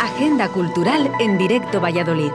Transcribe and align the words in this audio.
Agenda 0.00 0.48
Cultural 0.48 1.10
en 1.20 1.38
directo 1.38 1.80
Valladolid. 1.80 2.30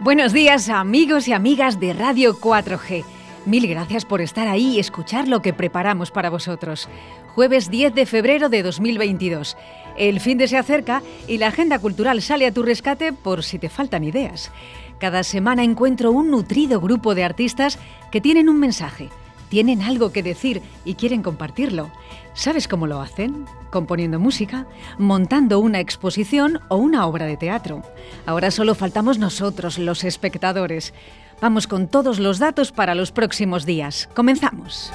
Buenos 0.00 0.32
días 0.32 0.68
amigos 0.68 1.28
y 1.28 1.32
amigas 1.32 1.78
de 1.80 1.92
Radio 1.92 2.34
4G. 2.34 3.04
Mil 3.44 3.66
gracias 3.66 4.04
por 4.04 4.20
estar 4.20 4.48
ahí 4.48 4.76
y 4.76 4.78
escuchar 4.78 5.28
lo 5.28 5.42
que 5.42 5.52
preparamos 5.52 6.10
para 6.10 6.30
vosotros. 6.30 6.88
Jueves 7.34 7.70
10 7.70 7.94
de 7.94 8.06
febrero 8.06 8.48
de 8.48 8.62
2022. 8.62 9.56
El 9.96 10.20
fin 10.20 10.38
de 10.38 10.48
se 10.48 10.56
acerca 10.56 11.02
y 11.26 11.38
la 11.38 11.48
agenda 11.48 11.78
cultural 11.78 12.22
sale 12.22 12.46
a 12.46 12.52
tu 12.52 12.62
rescate 12.62 13.12
por 13.12 13.42
si 13.42 13.58
te 13.58 13.68
faltan 13.68 14.04
ideas. 14.04 14.50
Cada 14.98 15.22
semana 15.22 15.62
encuentro 15.62 16.10
un 16.10 16.30
nutrido 16.30 16.80
grupo 16.80 17.14
de 17.14 17.24
artistas 17.24 17.78
que 18.10 18.20
tienen 18.20 18.48
un 18.48 18.58
mensaje, 18.58 19.08
tienen 19.48 19.82
algo 19.82 20.12
que 20.12 20.22
decir 20.22 20.62
y 20.84 20.94
quieren 20.94 21.22
compartirlo. 21.22 21.90
¿Sabes 22.34 22.68
cómo 22.68 22.86
lo 22.86 23.00
hacen? 23.00 23.46
Componiendo 23.70 24.20
música, 24.20 24.66
montando 24.98 25.58
una 25.58 25.80
exposición 25.80 26.60
o 26.68 26.76
una 26.76 27.06
obra 27.06 27.26
de 27.26 27.36
teatro. 27.36 27.82
Ahora 28.26 28.50
solo 28.50 28.74
faltamos 28.74 29.18
nosotros, 29.18 29.78
los 29.78 30.04
espectadores. 30.04 30.94
Vamos 31.40 31.66
con 31.66 31.88
todos 31.88 32.18
los 32.18 32.38
datos 32.38 32.72
para 32.72 32.94
los 32.94 33.12
próximos 33.12 33.66
días. 33.66 34.08
Comenzamos. 34.14 34.92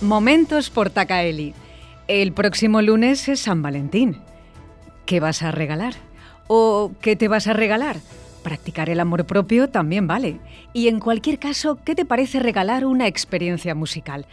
Momentos 0.00 0.68
por 0.68 0.90
Tacaeli. 0.90 1.54
El 2.06 2.34
próximo 2.34 2.82
lunes 2.82 3.30
es 3.30 3.40
San 3.40 3.62
Valentín. 3.62 4.18
¿Qué 5.06 5.20
vas 5.20 5.42
a 5.42 5.50
regalar? 5.50 5.94
¿O 6.48 6.92
qué 7.00 7.16
te 7.16 7.28
vas 7.28 7.46
a 7.46 7.54
regalar? 7.54 7.96
Practicar 8.42 8.90
el 8.90 9.00
amor 9.00 9.24
propio 9.24 9.70
también 9.70 10.06
vale. 10.06 10.38
Y 10.74 10.88
en 10.88 11.00
cualquier 11.00 11.38
caso, 11.38 11.78
¿qué 11.82 11.94
te 11.94 12.04
parece 12.04 12.40
regalar 12.40 12.84
una 12.84 13.06
experiencia 13.06 13.74
musical? 13.74 14.26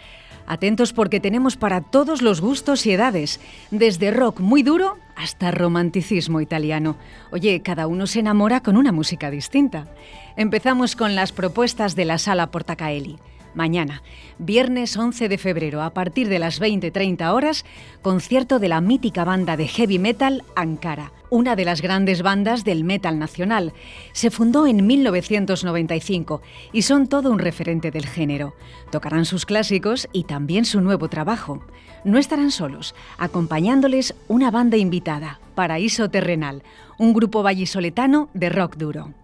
Atentos 0.48 0.92
porque 0.92 1.22
tenemos 1.22 1.56
para 1.56 1.80
todos 1.80 2.22
los 2.22 2.42
gustos 2.42 2.86
y 2.86 2.92
edades, 2.92 3.40
desde 3.70 4.12
rock 4.12 4.42
muy 4.42 4.64
duro 4.64 4.98
hasta 5.16 5.52
romanticismo 5.52 6.42
italiano. 6.42 6.98
Oye, 7.32 7.62
cada 7.62 7.88
uno 7.88 8.06
se 8.06 8.20
enamora 8.20 8.60
con 8.60 8.76
una 8.76 8.92
música 8.92 9.32
distinta. 9.32 9.88
Empezamos 10.36 10.98
con 10.98 11.16
las 11.16 11.32
propuestas 11.32 11.96
de 11.96 12.04
la 12.04 12.18
sala 12.18 12.48
Portacaeli. 12.48 13.18
Mañana, 13.54 14.02
viernes 14.38 14.96
11 14.96 15.28
de 15.28 15.38
febrero, 15.38 15.82
a 15.82 15.90
partir 15.94 16.30
de 16.30 16.40
las 16.40 16.62
20.30 16.62 17.34
horas, 17.34 17.66
concierto 18.02 18.60
de 18.60 18.70
la 18.70 18.80
mítica 18.80 19.26
banda 19.26 19.58
de 19.58 19.68
heavy 19.68 20.00
metal 20.00 20.44
Ankara, 20.56 21.12
una 21.30 21.58
de 21.58 21.66
las 21.66 21.82
grandes 21.82 22.22
bandas 22.22 22.64
del 22.64 22.86
metal 22.86 23.20
nacional. 23.20 23.74
Se 24.14 24.32
fundó 24.32 24.68
en 24.68 24.88
1995 24.88 26.42
y 26.72 26.84
son 26.84 27.08
todo 27.08 27.30
un 27.30 27.40
referente 27.40 27.92
del 27.92 28.06
género. 28.06 28.56
Tocarán 28.90 29.26
sus 29.26 29.46
clásicos 29.46 30.08
y 30.14 30.24
también 30.24 30.64
su 30.64 30.80
nuevo 30.80 31.10
trabajo. 31.10 31.62
No 32.06 32.18
estarán 32.18 32.52
solos, 32.52 32.96
acompañándoles 33.18 34.16
una 34.30 34.50
banda 34.50 34.78
invitada, 34.78 35.40
Paraíso 35.56 36.10
Terrenal, 36.10 36.64
un 36.98 37.14
grupo 37.14 37.44
vallisoletano 37.44 38.30
de 38.34 38.50
rock 38.50 38.78
duro. 38.78 39.21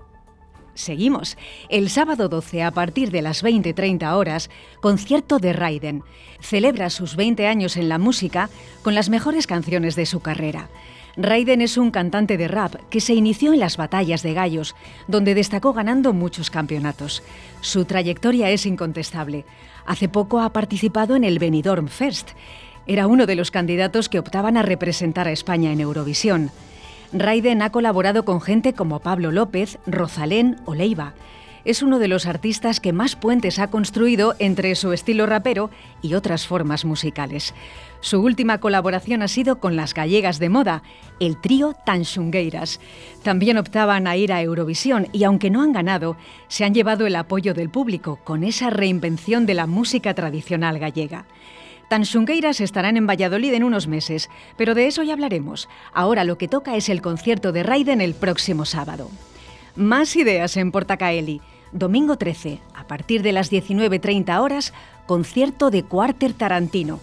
Seguimos. 0.78 1.38
El 1.70 1.89
sábado 1.89 2.30
12, 2.30 2.61
a 2.61 2.72
partir 2.72 3.09
de 3.09 3.23
las 3.23 3.44
20-30 3.44 4.14
horas, 4.14 4.50
concierto 4.80 5.39
de 5.39 5.52
Raiden. 5.52 6.03
Celebra 6.39 6.92
sus 6.92 7.16
20 7.16 7.47
años 7.47 7.78
en 7.78 7.89
la 7.89 7.97
música 7.97 8.50
con 8.84 8.94
las 8.94 9.09
mejores 9.09 9.47
canciones 9.47 9.95
de 9.95 10.06
su 10.06 10.19
carrera. 10.19 10.69
Raiden 11.17 11.61
es 11.61 11.78
un 11.78 11.89
cantante 11.89 12.38
de 12.38 12.47
rap 12.47 12.75
que 12.92 13.02
se 13.02 13.16
inició 13.16 13.52
en 13.53 13.59
las 13.59 13.75
batallas 13.75 14.22
de 14.22 14.36
gallos, 14.36 14.75
donde 15.08 15.34
destacó 15.34 15.73
ganando 15.73 16.14
muchos 16.14 16.52
campeonatos. 16.52 17.23
Su 17.62 17.86
trayectoria 17.86 18.52
es 18.52 18.67
incontestable. 18.67 19.44
Hace 19.88 20.09
poco 20.09 20.41
ha 20.41 20.53
participado 20.53 21.16
en 21.16 21.23
el 21.23 21.40
Benidorm 21.40 21.88
Fest. 21.88 22.29
Era 22.85 23.07
uno 23.07 23.25
de 23.25 23.35
los 23.35 23.50
candidatos 23.50 24.09
que 24.09 24.19
optaban 24.19 24.57
a 24.57 24.62
representar 24.62 25.28
a 25.28 25.31
España 25.31 25.72
en 25.72 25.81
Eurovisión. 25.81 26.52
Raiden 27.13 27.62
ha 27.62 27.72
colaborado 27.72 28.25
con 28.25 28.41
gente 28.41 28.73
como 28.73 29.00
Pablo 29.00 29.31
López, 29.31 29.79
Rosalén 29.85 30.57
o 30.66 30.75
Leiva. 30.75 31.13
Es 31.63 31.81
uno 31.81 32.00
de 32.00 32.07
los 32.07 32.25
artistas 32.25 32.79
que 32.79 32.94
más 32.94 33.16
puentes 33.16 33.59
ha 33.59 33.69
construido 33.69 34.35
entre 34.40 34.73
su 34.75 34.94
estilo 34.94 35.25
rapero 35.25 35.69
y 36.01 36.13
otras 36.13 36.47
formas 36.47 36.85
musicales. 36.85 37.53
Su 38.00 38.22
última 38.22 38.59
colaboración 38.59 39.22
ha 39.22 39.28
sido 39.28 39.59
con 39.59 39.75
las 39.75 39.94
gallegas 39.94 40.40
de 40.40 40.50
moda, 40.50 40.84
el 41.19 41.40
trío 41.41 41.75
Tanxungueiras. 41.85 42.79
También 43.23 43.57
optaban 43.57 44.07
a 44.07 44.16
ir 44.16 44.31
a 44.31 44.41
Eurovisión 44.41 45.07
y 45.12 45.23
aunque 45.25 45.50
no 45.50 45.62
han 45.62 45.73
ganado, 45.73 46.16
se 46.47 46.63
han 46.63 46.73
llevado 46.73 47.06
el 47.06 47.16
apoyo 47.17 47.53
del 47.53 47.69
público 47.69 48.19
con 48.23 48.44
esa 48.44 48.69
reinvención 48.69 49.46
de 49.46 49.56
la 49.56 49.67
música 49.67 50.13
tradicional 50.13 50.79
gallega. 50.79 51.25
Tanxungueiras 51.90 52.59
estarán 52.59 52.98
en 52.98 53.08
Valladolid 53.08 53.53
en 53.53 53.64
unos 53.64 53.88
meses, 53.88 54.30
pero 54.58 54.75
de 54.75 54.88
eso 54.88 55.03
ya 55.03 55.14
hablaremos. 55.14 55.70
Ahora 55.94 56.25
lo 56.25 56.38
que 56.38 56.48
toca 56.48 56.75
es 56.75 56.90
el 56.90 57.02
concierto 57.02 57.52
de 57.52 57.64
Raiden 57.64 58.02
el 58.02 58.14
próximo 58.14 58.66
sábado. 58.66 59.09
Más 59.75 60.16
ideas 60.16 60.58
en 60.58 60.72
Portacaeli. 60.72 61.42
Domingo 61.72 62.18
13, 62.18 62.59
a 62.74 62.88
partir 62.88 63.22
de 63.22 63.34
las 63.34 63.52
19.30 63.52 64.40
horas, 64.40 64.74
concierto 65.06 65.70
de 65.70 65.84
Quarter 65.84 66.34
Tarantino. 66.34 67.00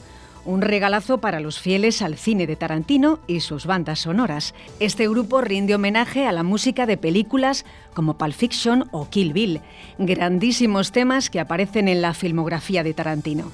Un 0.46 0.60
regalazo 0.60 1.18
para 1.18 1.40
los 1.40 1.58
fieles 1.58 2.02
al 2.02 2.16
cine 2.16 2.46
de 2.46 2.56
Tarantino 2.56 3.18
y 3.26 3.40
sus 3.40 3.64
bandas 3.64 4.00
sonoras. 4.00 4.54
Este 4.80 5.08
grupo 5.08 5.40
rinde 5.40 5.74
homenaje 5.74 6.26
a 6.26 6.32
la 6.32 6.42
música 6.42 6.84
de 6.84 6.98
películas 6.98 7.64
como 7.94 8.18
Pulp 8.18 8.34
Fiction 8.34 8.88
o 8.90 9.08
Kill 9.08 9.32
Bill, 9.32 9.60
grandísimos 9.98 10.92
temas 10.92 11.30
que 11.30 11.40
aparecen 11.40 11.88
en 11.88 12.02
la 12.02 12.12
filmografía 12.12 12.82
de 12.82 12.92
Tarantino. 12.92 13.50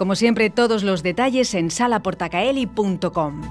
Como 0.00 0.14
siempre, 0.14 0.48
todos 0.48 0.82
los 0.82 1.02
detalles 1.02 1.52
en 1.52 1.70
salaportacaeli.com. 1.70 3.42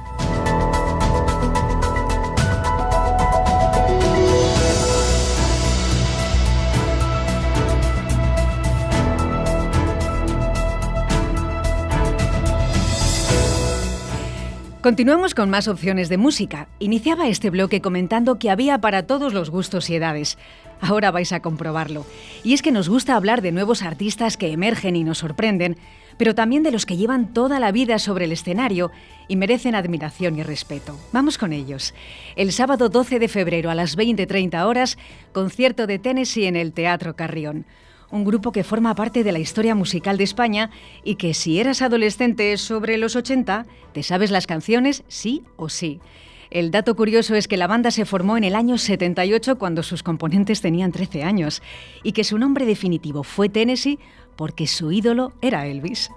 Continuamos 14.82 15.36
con 15.36 15.52
más 15.52 15.68
opciones 15.68 16.10
de 16.10 16.18
música. 16.18 16.68
Iniciaba 16.80 17.28
este 17.28 17.52
bloque 17.52 17.80
comentando 17.80 18.40
que 18.40 18.50
había 18.50 18.82
para 18.82 19.06
todos 19.06 19.34
los 19.34 19.52
gustos 19.52 19.88
y 19.92 19.96
edades. 19.96 20.40
Ahora 20.82 21.12
vais 21.12 21.32
a 21.32 21.42
comprobarlo. 21.42 22.08
Y 22.44 22.54
es 22.54 22.64
que 22.64 22.72
nos 22.72 22.90
gusta 22.90 23.16
hablar 23.16 23.44
de 23.44 23.52
nuevos 23.52 23.84
artistas 23.84 24.36
que 24.36 24.52
emergen 24.52 24.96
y 24.96 25.04
nos 25.04 25.20
sorprenden, 25.20 25.78
pero 26.20 26.36
también 26.36 26.64
de 26.64 26.72
los 26.72 26.86
que 26.86 26.98
llevan 26.98 27.34
toda 27.34 27.62
la 27.62 27.72
vida 27.72 27.98
sobre 27.98 28.26
el 28.26 28.34
escenario 28.34 28.92
y 29.30 29.38
merecen 29.38 29.74
admiración 29.74 30.38
y 30.38 30.44
respeto. 30.44 31.00
Vamos 31.14 31.38
con 31.38 31.54
ellos. 31.54 31.94
El 32.36 32.52
sábado 32.52 32.90
12 32.90 33.20
de 33.20 33.30
febrero 33.30 33.70
a 33.70 33.76
las 33.76 33.98
20.30 33.98 34.66
horas, 34.66 34.98
concierto 35.32 35.88
de 35.88 35.98
Tennessee 35.98 36.46
en 36.46 36.58
el 36.58 36.74
Teatro 36.74 37.16
Carrión. 37.16 37.66
Un 38.12 38.26
grupo 38.26 38.52
que 38.52 38.66
forma 38.66 38.96
parte 38.96 39.24
de 39.24 39.32
la 39.32 39.40
historia 39.40 39.76
musical 39.76 40.18
de 40.18 40.26
España 40.26 40.72
y 41.06 41.16
que 41.16 41.34
si 41.34 41.58
eras 41.58 41.82
adolescente 41.82 42.58
sobre 42.58 42.98
los 42.98 43.16
80, 43.16 43.66
te 43.94 44.04
sabes 44.04 44.30
las 44.30 44.46
canciones 44.46 45.06
sí 45.08 45.44
o 45.56 45.70
sí. 45.70 46.02
El 46.50 46.72
dato 46.72 46.96
curioso 46.96 47.36
es 47.36 47.48
que 47.48 47.58
la 47.58 47.68
banda 47.68 47.92
se 47.92 48.06
formó 48.06 48.36
en 48.36 48.44
el 48.44 48.56
año 48.56 48.80
78 48.80 49.60
cuando 49.60 49.84
sus 49.84 50.02
componentes 50.02 50.62
tenían 50.62 50.92
13 50.92 51.24
años 51.24 51.62
y 52.02 52.12
que 52.12 52.24
su 52.24 52.40
nombre 52.40 52.66
definitivo 52.66 53.24
fue 53.24 53.50
Tennessee 53.50 54.00
porque 54.40 54.68
su 54.68 54.94
ídolo 54.94 55.34
era 55.42 55.68
Elvis. 55.68 56.12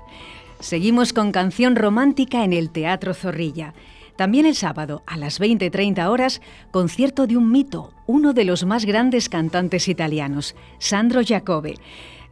Seguimos 0.60 1.12
con 1.12 1.33
canción 1.33 1.75
romántica 1.75 2.44
en 2.44 2.53
el 2.53 2.71
Teatro 2.71 3.15
Zorrilla. 3.15 3.75
También 4.15 4.47
el 4.47 4.55
sábado, 4.55 5.03
a 5.09 5.16
las 5.16 5.41
20.30 5.41 6.09
horas, 6.09 6.41
concierto 6.71 7.27
de 7.27 7.36
un 7.36 7.51
mito, 7.51 7.92
uno 8.07 8.33
de 8.33 8.45
los 8.45 8.65
más 8.65 8.84
grandes 8.84 9.28
cantantes 9.28 9.89
italianos, 9.89 10.54
Sandro 10.78 11.22
Giacobbe. 11.22 11.74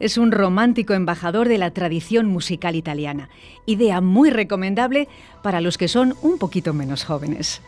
Es 0.00 0.16
un 0.16 0.32
romántico 0.32 0.94
embajador 0.94 1.46
de 1.46 1.58
la 1.58 1.72
tradición 1.72 2.24
musical 2.24 2.74
italiana. 2.74 3.28
Idea 3.66 4.00
muy 4.00 4.30
recomendable 4.30 5.08
para 5.42 5.60
los 5.60 5.76
que 5.76 5.88
son 5.88 6.14
un 6.22 6.38
poquito 6.38 6.72
menos 6.72 7.04
jóvenes. 7.04 7.60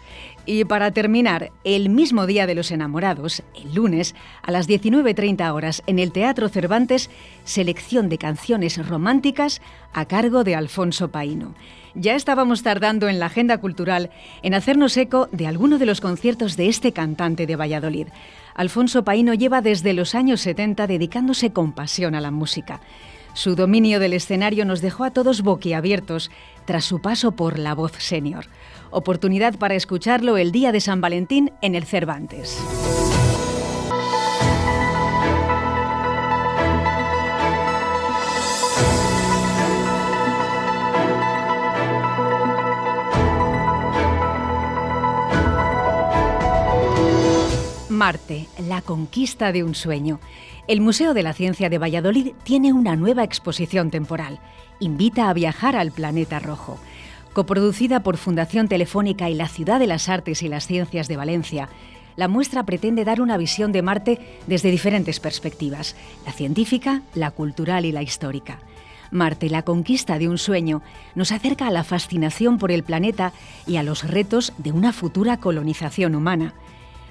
Y 0.46 0.64
para 0.64 0.93
terminar, 0.93 1.52
el 1.62 1.90
mismo 1.90 2.26
día 2.26 2.46
de 2.46 2.55
los 2.55 2.70
enamorados, 2.70 3.43
el 3.55 3.75
lunes, 3.75 4.14
a 4.43 4.50
las 4.50 4.67
19.30 4.67 5.52
horas, 5.52 5.82
en 5.87 5.99
el 5.99 6.11
Teatro 6.11 6.49
Cervantes, 6.49 7.11
selección 7.44 8.08
de 8.08 8.17
canciones 8.17 8.79
románticas 8.88 9.61
a 9.93 10.06
cargo 10.06 10.43
de 10.43 10.56
Alfonso 10.56 11.11
Paino. 11.11 11.55
Ya 11.94 12.14
estábamos 12.14 12.62
tardando 12.62 13.11
en 13.11 13.19
la 13.19 13.26
agenda 13.26 13.58
cultural 13.58 14.11
en 14.43 14.55
hacernos 14.55 14.96
eco 14.96 15.29
de 15.32 15.46
alguno 15.46 15.79
de 15.79 15.84
los 15.84 16.00
conciertos 16.00 16.56
de 16.56 16.69
este 16.69 16.93
cantante 16.93 17.46
de 17.46 17.56
Valladolid. 17.56 18.06
Alfonso 18.54 19.04
Paino 19.04 19.34
lleva 19.34 19.60
desde 19.60 19.93
los 19.93 20.14
años 20.14 20.40
70 20.40 20.87
dedicándose 20.87 21.52
con 21.52 21.72
pasión 21.72 22.14
a 22.14 22.20
la 22.20 22.31
música. 22.31 22.81
Su 23.34 23.54
dominio 23.54 23.99
del 23.99 24.12
escenario 24.12 24.64
nos 24.64 24.82
dejó 24.82 25.04
a 25.04 25.10
todos 25.10 25.43
boquiabiertos 25.43 26.31
tras 26.66 26.84
su 26.84 27.00
paso 27.00 27.32
por 27.32 27.58
La 27.58 27.75
Voz 27.75 27.93
Senior 27.99 28.46
Oportunidad 28.93 29.58
para 29.58 29.75
escucharlo 29.75 30.37
el 30.37 30.52
día 30.52 30.70
de 30.70 30.81
San 30.81 31.00
Valentín 31.00 31.50
en 31.62 31.75
el 31.75 31.84
Cervantes. 31.84 32.62
Marte, 48.04 48.49
la 48.58 48.82
conquista 48.82 49.52
de 49.52 49.62
un 49.62 49.76
sueño. 49.76 50.19
El 50.66 50.81
Museo 50.81 51.14
de 51.14 51.22
la 51.22 51.34
Ciencia 51.34 51.70
de 51.70 51.78
Valladolid 51.78 52.32
tiene 52.43 52.72
una 52.72 52.96
nueva 52.96 53.22
exposición 53.22 53.93
temporal. 53.93 54.40
Invita 54.81 55.31
a 55.31 55.32
viajar 55.32 55.76
al 55.76 55.93
planeta 55.93 56.40
rojo. 56.40 56.81
Coproducida 57.32 58.02
por 58.02 58.16
Fundación 58.16 58.66
Telefónica 58.66 59.31
y 59.31 59.34
la 59.34 59.46
Ciudad 59.46 59.78
de 59.78 59.87
las 59.87 60.08
Artes 60.08 60.43
y 60.43 60.49
las 60.49 60.66
Ciencias 60.66 61.06
de 61.06 61.16
Valencia, 61.16 61.69
la 62.16 62.26
muestra 62.26 62.64
pretende 62.64 63.04
dar 63.04 63.20
una 63.20 63.37
visión 63.37 63.70
de 63.70 63.82
Marte 63.82 64.19
desde 64.48 64.72
diferentes 64.72 65.20
perspectivas, 65.20 65.94
la 66.26 66.32
científica, 66.32 67.02
la 67.14 67.31
cultural 67.31 67.84
y 67.84 67.93
la 67.93 68.02
histórica. 68.02 68.58
Marte, 69.12 69.48
la 69.48 69.62
conquista 69.62 70.19
de 70.19 70.28
un 70.28 70.38
sueño, 70.38 70.82
nos 71.14 71.31
acerca 71.31 71.69
a 71.69 71.70
la 71.70 71.84
fascinación 71.84 72.58
por 72.58 72.72
el 72.72 72.82
planeta 72.82 73.32
y 73.64 73.76
a 73.76 73.84
los 73.84 74.02
retos 74.02 74.55
de 74.58 74.72
una 74.72 74.93
futura 74.93 75.37
colonización 75.37 76.16
humana. 76.16 76.52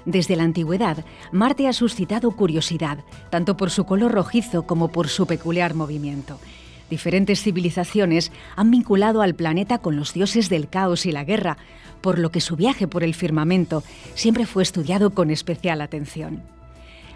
Desde 0.04 0.36
la 0.36 0.42
antigüedad, 0.42 1.04
Marte 1.30 1.68
ha 1.68 1.72
suscitado 1.72 2.30
curiosidad, 2.32 2.98
tanto 3.30 3.56
por 3.56 3.70
su 3.70 3.84
color 3.84 4.12
rojizo 4.12 4.66
como 4.66 4.88
por 4.88 5.08
su 5.08 5.26
peculiar 5.26 5.74
movimiento. 5.74 6.38
Diferentes 6.90 7.42
civilizaciones 7.42 8.32
han 8.56 8.70
vinculado 8.70 9.22
al 9.22 9.34
planeta 9.34 9.78
con 9.78 9.96
los 9.96 10.12
dioses 10.12 10.48
del 10.48 10.68
caos 10.68 11.06
y 11.06 11.12
la 11.12 11.24
guerra, 11.24 11.56
por 12.00 12.18
lo 12.18 12.30
que 12.30 12.40
su 12.40 12.56
viaje 12.56 12.86
por 12.86 13.04
el 13.04 13.14
firmamento 13.14 13.82
siempre 14.14 14.44
fue 14.44 14.62
estudiado 14.62 15.10
con 15.10 15.30
especial 15.30 15.80
atención. 15.80 16.42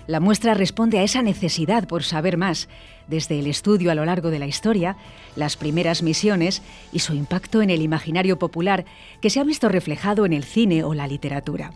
La 0.06 0.20
muestra 0.20 0.54
responde 0.54 1.00
a 1.00 1.02
esa 1.02 1.20
necesidad 1.20 1.88
por 1.88 2.04
saber 2.04 2.36
más, 2.36 2.68
desde 3.08 3.40
el 3.40 3.48
estudio 3.48 3.90
a 3.90 3.94
lo 3.96 4.04
largo 4.04 4.30
de 4.30 4.38
la 4.38 4.46
historia, 4.46 4.96
las 5.34 5.56
primeras 5.56 6.02
misiones 6.02 6.62
y 6.92 7.00
su 7.00 7.12
impacto 7.14 7.60
en 7.60 7.70
el 7.70 7.82
imaginario 7.82 8.38
popular 8.38 8.84
que 9.20 9.30
se 9.30 9.40
ha 9.40 9.44
visto 9.44 9.68
reflejado 9.68 10.24
en 10.24 10.32
el 10.32 10.44
cine 10.44 10.84
o 10.84 10.94
la 10.94 11.08
literatura. 11.08 11.72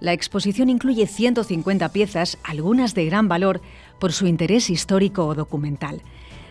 La 0.00 0.12
exposición 0.12 0.68
incluye 0.68 1.06
150 1.06 1.88
piezas, 1.90 2.38
algunas 2.44 2.94
de 2.94 3.06
gran 3.06 3.28
valor 3.28 3.60
por 3.98 4.12
su 4.12 4.26
interés 4.26 4.70
histórico 4.70 5.26
o 5.26 5.34
documental. 5.34 6.02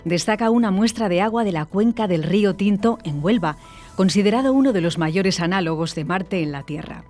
Destaca 0.03 0.49
una 0.49 0.71
muestra 0.71 1.09
de 1.09 1.21
agua 1.21 1.43
de 1.43 1.51
la 1.51 1.65
cuenca 1.65 2.07
del 2.07 2.23
río 2.23 2.55
Tinto 2.55 2.99
en 3.03 3.23
Huelva, 3.23 3.57
considerado 3.95 4.53
uno 4.53 4.73
de 4.73 4.81
los 4.81 4.97
mayores 4.97 5.39
análogos 5.39 5.95
de 5.95 6.05
Marte 6.05 6.41
en 6.41 6.51
la 6.51 6.63
Tierra. 6.63 7.03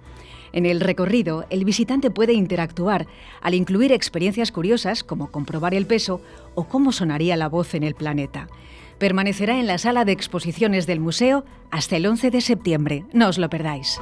En 0.53 0.65
el 0.65 0.79
recorrido, 0.79 1.45
el 1.49 1.65
visitante 1.65 2.09
puede 2.09 2.33
interactuar 2.33 3.07
al 3.41 3.53
incluir 3.53 3.91
experiencias 3.91 4.51
curiosas 4.51 5.03
como 5.03 5.29
comprobar 5.29 5.73
el 5.73 5.85
peso 5.85 6.21
o 6.55 6.63
cómo 6.63 6.91
sonaría 6.91 7.35
la 7.35 7.49
voz 7.49 7.75
en 7.75 7.83
el 7.83 7.95
planeta. 7.95 8.47
Permanecerá 8.97 9.59
en 9.59 9.67
la 9.67 9.77
sala 9.77 10.05
de 10.05 10.13
exposiciones 10.13 10.87
del 10.87 10.99
museo 10.99 11.45
hasta 11.69 11.97
el 11.97 12.07
11 12.07 12.31
de 12.31 12.41
septiembre. 12.41 13.05
No 13.13 13.27
os 13.27 13.37
lo 13.37 13.49
perdáis. 13.49 13.99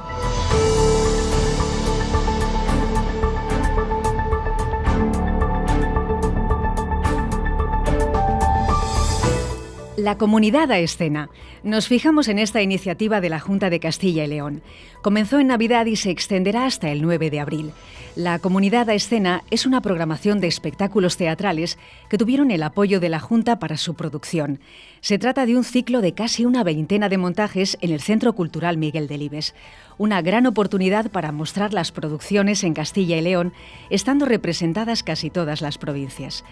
La 10.06 10.18
comunidad 10.18 10.70
a 10.70 10.78
escena. 10.78 11.30
Nos 11.64 11.88
fijamos 11.88 12.28
en 12.28 12.38
esta 12.38 12.62
iniciativa 12.62 13.20
de 13.20 13.28
la 13.28 13.40
Junta 13.40 13.70
de 13.70 13.80
Castilla 13.80 14.22
y 14.22 14.28
León. 14.28 14.62
Comenzó 15.02 15.40
en 15.40 15.48
Navidad 15.48 15.86
y 15.86 15.96
se 15.96 16.10
extenderá 16.10 16.64
hasta 16.64 16.92
el 16.92 17.02
9 17.02 17.28
de 17.28 17.40
abril. 17.40 17.72
La 18.14 18.38
comunidad 18.38 18.88
a 18.88 18.94
escena 18.94 19.42
es 19.50 19.66
una 19.66 19.80
programación 19.80 20.38
de 20.38 20.46
espectáculos 20.46 21.16
teatrales 21.16 21.76
que 22.08 22.18
tuvieron 22.18 22.52
el 22.52 22.62
apoyo 22.62 23.00
de 23.00 23.08
la 23.08 23.18
Junta 23.18 23.58
para 23.58 23.76
su 23.76 23.94
producción. 23.94 24.60
Se 25.00 25.18
trata 25.18 25.44
de 25.44 25.56
un 25.56 25.64
ciclo 25.64 26.00
de 26.00 26.12
casi 26.12 26.44
una 26.44 26.62
veintena 26.62 27.08
de 27.08 27.18
montajes 27.18 27.76
en 27.80 27.90
el 27.90 28.00
Centro 28.00 28.32
Cultural 28.32 28.76
Miguel 28.76 29.08
Delibes. 29.08 29.56
Una 29.98 30.22
gran 30.22 30.46
oportunidad 30.46 31.10
para 31.10 31.32
mostrar 31.32 31.74
las 31.74 31.90
producciones 31.90 32.62
en 32.62 32.74
Castilla 32.74 33.16
y 33.16 33.22
León, 33.22 33.52
estando 33.90 34.24
representadas 34.24 35.02
casi 35.02 35.30
todas 35.30 35.62
las 35.62 35.78
provincias. 35.78 36.44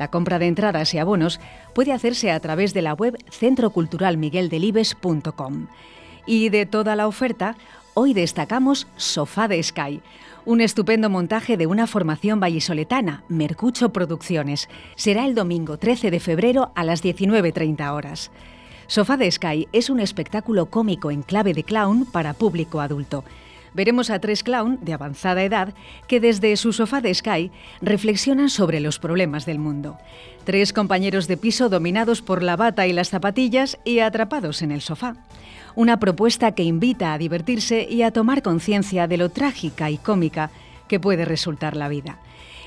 La 0.00 0.08
compra 0.08 0.38
de 0.38 0.46
entradas 0.46 0.94
y 0.94 0.98
abonos 0.98 1.40
puede 1.74 1.92
hacerse 1.92 2.30
a 2.30 2.40
través 2.40 2.72
de 2.72 2.80
la 2.80 2.94
web 2.94 3.18
centroculturalmigueldelibes.com. 3.30 5.66
Y 6.24 6.48
de 6.48 6.64
toda 6.64 6.96
la 6.96 7.06
oferta, 7.06 7.58
hoy 7.92 8.14
destacamos 8.14 8.86
Sofá 8.96 9.46
de 9.46 9.62
Sky, 9.62 10.00
un 10.46 10.62
estupendo 10.62 11.10
montaje 11.10 11.58
de 11.58 11.66
una 11.66 11.86
formación 11.86 12.40
vallisoletana, 12.40 13.24
Mercucho 13.28 13.92
Producciones. 13.92 14.70
Será 14.96 15.26
el 15.26 15.34
domingo 15.34 15.76
13 15.76 16.10
de 16.10 16.20
febrero 16.20 16.72
a 16.74 16.82
las 16.82 17.04
19.30 17.04 17.92
horas. 17.92 18.30
Sofá 18.86 19.18
de 19.18 19.30
Sky 19.30 19.68
es 19.74 19.90
un 19.90 20.00
espectáculo 20.00 20.70
cómico 20.70 21.10
en 21.10 21.20
clave 21.20 21.52
de 21.52 21.62
clown 21.62 22.06
para 22.06 22.32
público 22.32 22.80
adulto 22.80 23.22
veremos 23.74 24.10
a 24.10 24.18
tres 24.18 24.42
clown 24.42 24.78
de 24.82 24.92
avanzada 24.92 25.42
edad 25.42 25.74
que 26.08 26.20
desde 26.20 26.56
su 26.56 26.72
sofá 26.72 27.00
de 27.00 27.14
Sky 27.14 27.50
reflexionan 27.80 28.50
sobre 28.50 28.80
los 28.80 28.98
problemas 28.98 29.46
del 29.46 29.58
mundo. 29.58 29.98
Tres 30.44 30.72
compañeros 30.72 31.28
de 31.28 31.36
piso 31.36 31.68
dominados 31.68 32.22
por 32.22 32.42
la 32.42 32.56
bata 32.56 32.86
y 32.86 32.92
las 32.92 33.10
zapatillas 33.10 33.78
y 33.84 34.00
atrapados 34.00 34.62
en 34.62 34.72
el 34.72 34.80
sofá. 34.80 35.16
Una 35.74 36.00
propuesta 36.00 36.52
que 36.52 36.64
invita 36.64 37.12
a 37.12 37.18
divertirse 37.18 37.86
y 37.88 38.02
a 38.02 38.10
tomar 38.10 38.42
conciencia 38.42 39.06
de 39.06 39.16
lo 39.16 39.28
trágica 39.28 39.90
y 39.90 39.98
cómica 39.98 40.50
que 40.88 40.98
puede 40.98 41.24
resultar 41.24 41.76
la 41.76 41.88
vida. 41.88 42.18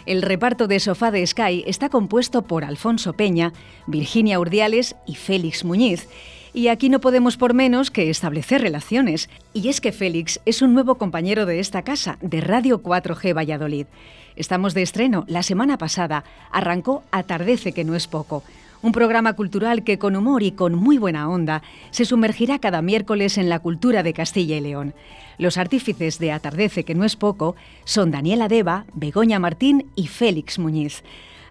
El 0.06 0.22
reparto 0.22 0.68
de 0.68 0.80
Sofá 0.80 1.12
de 1.12 1.26
Sky 1.26 1.64
está 1.66 1.90
compuesto 1.90 2.42
por 2.42 2.66
Alfonso 2.66 3.14
Peña, 3.14 3.54
Virginia 3.88 4.40
Urdiales 4.40 4.96
y 5.06 5.16
Félix 5.16 5.64
Muñiz, 5.64 6.10
y 6.54 6.68
aquí 6.68 6.90
no 6.90 7.00
podemos 7.00 7.36
por 7.36 7.54
menos 7.54 7.90
que 7.90 8.10
establecer 8.10 8.62
relaciones. 8.62 9.30
Y 9.54 9.70
es 9.70 9.82
que 9.82 9.92
Félix 9.92 10.40
es 10.46 10.62
un 10.62 10.74
nuevo 10.74 10.96
compañero 10.96 11.46
de 11.46 11.60
esta 11.60 11.82
casa, 11.82 12.18
de 12.22 12.42
Radio 12.42 12.82
4G 12.84 13.36
Valladolid. 13.36 13.88
Estamos 14.36 14.74
de 14.74 14.84
estreno. 14.84 15.26
La 15.28 15.44
semana 15.44 15.78
pasada 15.78 16.24
arrancó 16.52 17.04
Atardece, 17.12 17.74
que 17.74 17.84
no 17.84 17.96
es 17.96 18.08
poco. 18.08 18.44
Un 18.84 18.92
programa 18.92 19.34
cultural 19.34 19.84
que 19.84 19.98
con 19.98 20.16
humor 20.16 20.44
y 20.44 20.52
con 20.52 20.76
muy 20.76 20.98
buena 20.98 21.30
onda 21.30 21.64
se 21.92 22.06
sumergirá 22.06 22.60
cada 22.60 22.82
miércoles 22.82 23.38
en 23.38 23.50
la 23.50 23.60
cultura 23.60 24.04
de 24.04 24.14
Castilla 24.14 24.58
y 24.58 24.62
León. 24.62 24.94
Los 25.38 25.58
artífices 25.58 26.20
de 26.20 26.32
Atardece, 26.32 26.84
que 26.84 26.94
no 26.94 27.06
es 27.06 27.16
poco, 27.16 27.56
son 27.86 28.12
Daniela 28.12 28.48
Deva, 28.48 28.86
Begoña 28.94 29.40
Martín 29.40 29.88
y 29.96 30.08
Félix 30.08 30.60
Muñiz. 30.60 31.04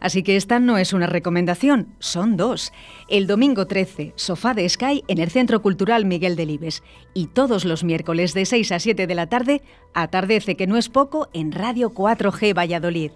Así 0.03 0.25
que 0.25 0.35
esta 0.35 0.59
no 0.59 0.79
es 0.79 0.93
una 0.93 1.07
recomendación, 1.07 1.95
son 2.01 2.37
dos. 2.37 2.73
El 3.09 3.29
domingo 3.29 3.69
13, 3.69 4.15
Sofá 4.17 4.53
de 4.53 4.69
Sky 4.69 5.05
en 5.07 5.19
el 5.19 5.31
Centro 5.31 5.63
Cultural 5.63 6.05
Miguel 6.05 6.35
Delibes. 6.35 6.83
Y 7.15 7.29
todos 7.29 7.65
los 7.65 7.85
miércoles 7.85 8.35
de 8.35 8.45
6 8.45 8.73
a 8.73 8.81
7 8.81 9.07
de 9.07 9.15
la 9.15 9.29
tarde, 9.29 9.63
atardece 9.95 10.57
que 10.57 10.67
no 10.67 10.77
es 10.77 10.89
poco 10.89 11.29
en 11.33 11.53
Radio 11.53 11.95
4G 11.95 12.53
Valladolid. 12.53 13.13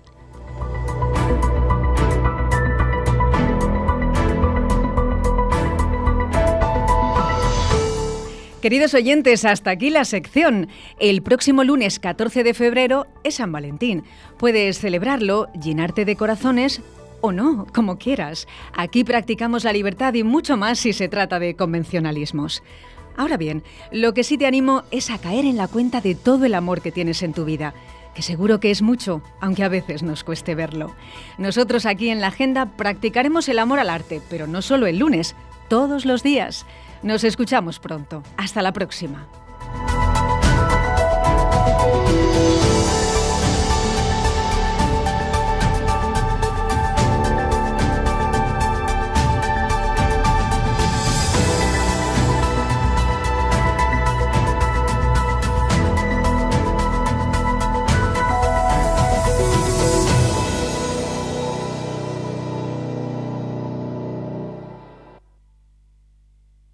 Queridos 8.66 8.94
oyentes, 8.94 9.44
hasta 9.44 9.70
aquí 9.70 9.90
la 9.90 10.04
sección. 10.04 10.66
El 10.98 11.22
próximo 11.22 11.62
lunes 11.62 12.00
14 12.00 12.42
de 12.42 12.52
febrero 12.52 13.06
es 13.22 13.36
San 13.36 13.52
Valentín. 13.52 14.02
Puedes 14.38 14.80
celebrarlo, 14.80 15.46
llenarte 15.52 16.04
de 16.04 16.16
corazones 16.16 16.82
o 17.20 17.30
no, 17.30 17.68
como 17.72 17.96
quieras. 17.96 18.48
Aquí 18.76 19.04
practicamos 19.04 19.62
la 19.62 19.72
libertad 19.72 20.14
y 20.14 20.24
mucho 20.24 20.56
más 20.56 20.80
si 20.80 20.92
se 20.92 21.06
trata 21.06 21.38
de 21.38 21.54
convencionalismos. 21.54 22.64
Ahora 23.16 23.36
bien, 23.36 23.62
lo 23.92 24.14
que 24.14 24.24
sí 24.24 24.36
te 24.36 24.46
animo 24.46 24.82
es 24.90 25.10
a 25.10 25.18
caer 25.18 25.44
en 25.44 25.58
la 25.58 25.68
cuenta 25.68 26.00
de 26.00 26.16
todo 26.16 26.44
el 26.44 26.54
amor 26.54 26.82
que 26.82 26.90
tienes 26.90 27.22
en 27.22 27.34
tu 27.34 27.44
vida, 27.44 27.72
que 28.16 28.22
seguro 28.22 28.58
que 28.58 28.72
es 28.72 28.82
mucho, 28.82 29.22
aunque 29.40 29.62
a 29.62 29.68
veces 29.68 30.02
nos 30.02 30.24
cueste 30.24 30.56
verlo. 30.56 30.92
Nosotros 31.38 31.86
aquí 31.86 32.08
en 32.08 32.20
la 32.20 32.26
agenda 32.26 32.76
practicaremos 32.76 33.48
el 33.48 33.60
amor 33.60 33.78
al 33.78 33.90
arte, 33.90 34.20
pero 34.28 34.48
no 34.48 34.60
solo 34.60 34.88
el 34.88 34.98
lunes, 34.98 35.36
todos 35.68 36.04
los 36.04 36.24
días. 36.24 36.66
Nos 37.02 37.24
escuchamos 37.24 37.78
pronto. 37.78 38.22
Hasta 38.36 38.62
la 38.62 38.72
próxima. 38.72 39.26